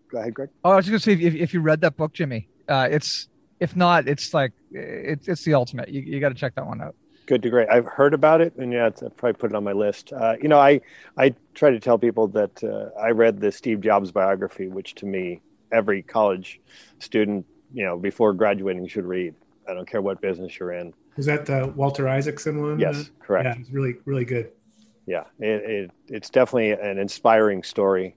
[0.09, 0.49] go ahead greg.
[0.63, 3.27] Oh i was just gonna say if, if you read that book jimmy uh, it's
[3.59, 5.89] if not it's like it's it's the ultimate.
[5.89, 6.95] You, you got to check that one out.
[7.25, 7.69] Good to great.
[7.69, 10.13] I've heard about it and yeah i'll probably put it on my list.
[10.13, 10.81] Uh, you know i
[11.17, 15.05] i try to tell people that uh, i read the steve jobs biography which to
[15.05, 15.41] me
[15.71, 16.59] every college
[16.99, 19.33] student, you know, before graduating should read.
[19.67, 20.93] I don't care what business you're in.
[21.17, 22.79] Is that the Walter Isaacson one?
[22.79, 23.45] Yes, correct.
[23.45, 24.51] Yeah, it's really, really good.
[25.05, 28.15] Yeah, it, it it's definitely an inspiring story.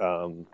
[0.00, 0.46] Um,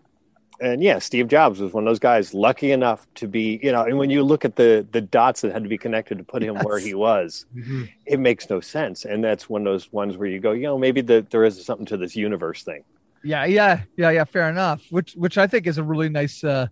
[0.60, 3.82] and yeah, Steve Jobs was one of those guys lucky enough to be, you know,
[3.82, 6.42] and when you look at the the dots that had to be connected to put
[6.42, 6.64] him yes.
[6.64, 7.84] where he was, mm-hmm.
[8.06, 9.04] it makes no sense.
[9.04, 11.64] And that's one of those ones where you go, you know, maybe the, there is
[11.64, 12.84] something to this universe thing.
[13.24, 14.24] Yeah, yeah, yeah, yeah.
[14.24, 14.82] Fair enough.
[14.90, 16.66] Which, which I think is a really nice uh,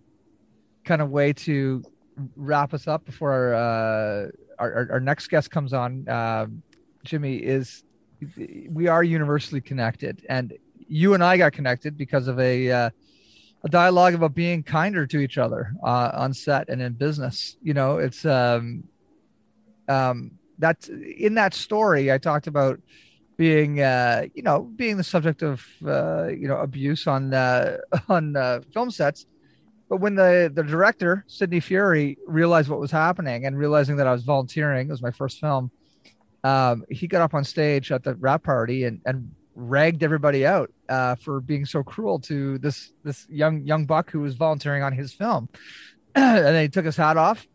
[0.83, 1.83] kind of way to
[2.35, 4.27] wrap us up before our uh,
[4.59, 6.07] our, our, next guest comes on.
[6.07, 6.47] Uh,
[7.03, 7.83] Jimmy is
[8.69, 10.53] we are universally connected, and
[10.87, 12.89] you and I got connected because of a uh,
[13.63, 17.57] a dialogue about being kinder to each other uh, on set and in business.
[17.61, 18.83] You know, it's um,
[19.87, 22.79] um, that's in that story I talked about
[23.41, 27.77] being uh, you know being the subject of uh, you know abuse on uh,
[28.07, 29.25] on uh, film sets.
[29.89, 34.11] But when the the director Sidney Furie realized what was happening and realizing that I
[34.11, 35.71] was volunteering, it was my first film.
[36.43, 40.71] Um, he got up on stage at the wrap party and and ragged everybody out
[40.87, 44.93] uh, for being so cruel to this this young young buck who was volunteering on
[44.93, 45.49] his film.
[46.15, 47.47] and then he took his hat off,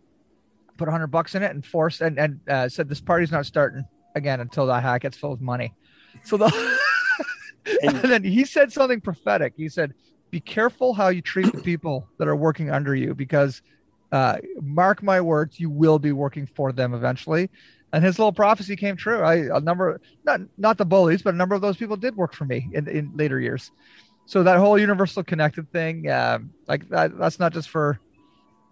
[0.79, 3.47] put a hundred bucks in it, and forced and and uh, said, "This party's not
[3.47, 3.85] starting."
[4.17, 5.73] Again until the hat gets filled with money.
[6.25, 6.47] So the
[7.83, 9.53] and, and then he said something prophetic.
[9.57, 9.95] He said,
[10.31, 13.63] "Be careful how you treat the people that are working under you, because
[14.11, 17.51] uh, mark my words, you will be working for them eventually."
[17.93, 19.21] And his little prophecy came true.
[19.21, 22.35] I a number not not the bullies, but a number of those people did work
[22.35, 23.71] for me in, in later years.
[24.27, 28.01] So that whole universal connected thing, um, like that, that's not just for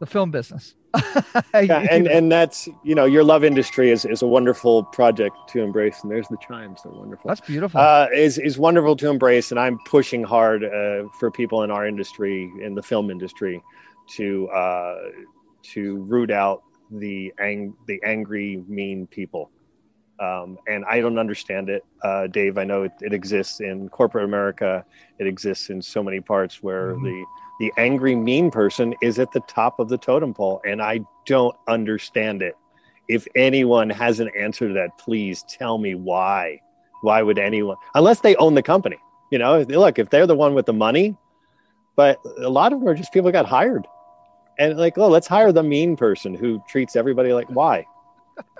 [0.01, 0.75] the film business.
[1.55, 5.63] yeah, and and that's you know your love industry is, is a wonderful project to
[5.63, 9.51] embrace and there's the chimes they're wonderful that's beautiful uh, is is wonderful to embrace
[9.51, 13.63] and i'm pushing hard uh, for people in our industry in the film industry
[14.09, 14.97] to uh,
[15.63, 19.51] to root out the ang- the angry mean people
[20.21, 22.57] um, and I don't understand it, uh, Dave.
[22.57, 24.85] I know it, it, exists in corporate America.
[25.19, 27.05] It exists in so many parts where mm-hmm.
[27.05, 27.25] the
[27.61, 31.57] the angry mean person is at the top of the totem pole and i don't
[31.69, 32.55] understand it.
[33.09, 36.61] If anyone has an answer to that please tell me why.
[37.03, 38.99] Why would anyone unless they own the company
[39.31, 39.61] you know?
[39.63, 41.17] Look if they're the one with the money
[41.97, 43.87] but a lot of them are just people got hired.
[44.59, 47.87] And like oh let's hire the mean person who treats everybody like why?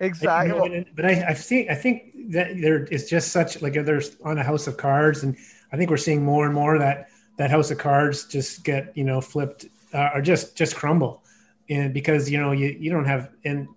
[0.00, 0.86] Exactly.
[0.94, 4.42] But I, I see i think that there is just such like there's on a
[4.42, 5.36] house of cards and
[5.72, 9.04] i think we're seeing more and more that that house of cards just get you
[9.04, 11.22] know flipped uh, or just just crumble.
[11.70, 13.68] And because you know you you don't have and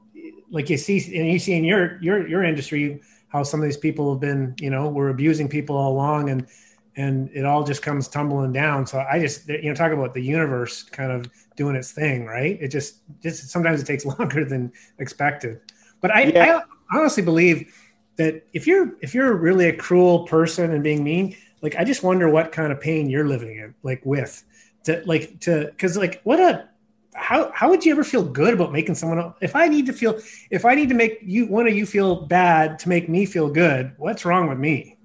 [0.51, 3.78] like you see and you see in your your your industry how some of these
[3.78, 6.47] people have been you know were abusing people all along and
[6.95, 8.86] and it all just comes tumbling down.
[8.88, 12.58] So i just you know talk about the universe kind of doing its thing right?
[12.62, 15.60] It just just sometimes it takes longer than expected.
[16.01, 16.62] But i, Yeah.
[16.91, 17.74] I honestly believe
[18.18, 22.03] that if you're if you're really a cruel person and being mean like i just
[22.03, 24.43] wonder what kind of pain you're living in like with
[24.84, 26.68] to like to because like what a
[27.14, 29.93] how how would you ever feel good about making someone else if i need to
[29.93, 30.20] feel
[30.51, 33.49] if i need to make you one of you feel bad to make me feel
[33.49, 34.97] good what's wrong with me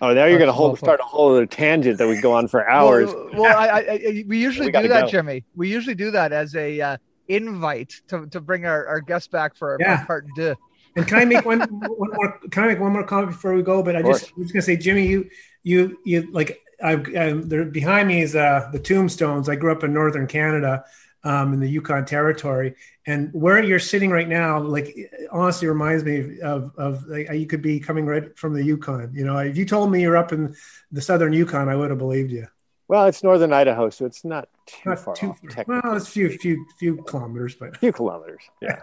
[0.00, 2.46] Oh, now you're going to hold, start a whole other tangent that we go on
[2.48, 3.10] for hours.
[3.14, 5.10] Well, well I, I, I, we usually We do that, go.
[5.10, 5.44] Jimmy.
[5.54, 6.96] We usually do that as a uh,
[7.28, 10.02] invite to, to bring our, our guests back for Yeah.
[10.02, 10.56] a part deux.
[10.96, 12.40] And can I make one one more?
[12.50, 13.82] Can I make one more comment before we go?
[13.82, 14.30] But I just.
[14.30, 15.28] I was gonna say, Jimmy, you
[15.62, 19.48] you you like I um, there behind me is uh, the tombstones.
[19.48, 20.84] I grew up in northern Canada,
[21.24, 22.74] um, in the Yukon Territory,
[23.06, 24.94] and where you're sitting right now, like
[25.32, 29.12] honestly reminds me of of like you could be coming right from the Yukon.
[29.14, 30.54] You know, if you told me you're up in
[30.92, 32.46] the southern Yukon, I would have believed you.
[32.86, 35.40] Well, it's northern Idaho, so it's not too Not far too off.
[35.54, 35.64] far.
[35.66, 38.42] Well, it's a few few few kilometers, but a few kilometers.
[38.60, 38.80] Yeah.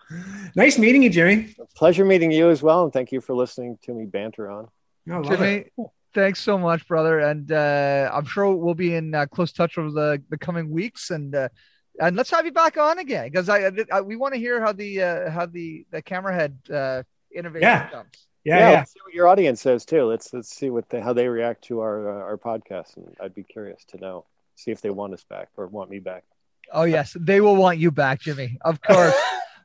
[0.54, 1.54] nice meeting you, Jimmy.
[1.74, 4.68] Pleasure meeting you as well, and thank you for listening to me banter on.
[5.10, 5.72] I love it.
[5.76, 7.18] Jimmy, thanks so much, brother.
[7.20, 11.10] And uh, I'm sure we'll be in uh, close touch over the, the coming weeks.
[11.10, 11.48] And uh,
[12.00, 14.72] and let's have you back on again because I, I we want to hear how
[14.72, 17.02] the uh, how the the camera head uh,
[17.34, 17.88] innovation Yeah.
[17.90, 18.26] comes.
[18.44, 18.70] Yeah, yeah.
[18.78, 20.04] let's see what your audience says too.
[20.04, 23.34] Let's let's see what they, how they react to our uh, our podcast, and I'd
[23.34, 24.24] be curious to know.
[24.56, 26.24] See if they want us back or want me back.
[26.72, 28.58] Oh yes, they will want you back, Jimmy.
[28.62, 29.14] Of course.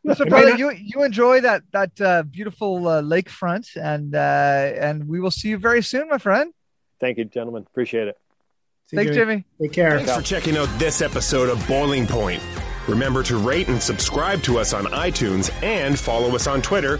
[0.03, 4.19] Listen, It brother, not- you you enjoy that that uh, beautiful uh, lakefront, and uh,
[4.19, 6.53] and we will see you very soon, my friend.
[6.99, 7.63] Thank you, gentlemen.
[7.69, 8.17] Appreciate it.
[8.87, 9.45] See you, Thanks, Jimmy.
[9.61, 9.97] Take care.
[9.97, 12.41] Thanks for checking out this episode of Boiling Point.
[12.87, 16.99] Remember to rate and subscribe to us on iTunes and follow us on Twitter